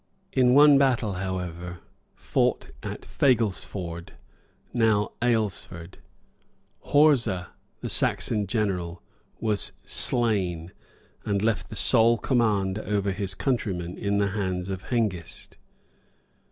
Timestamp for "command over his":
12.17-13.35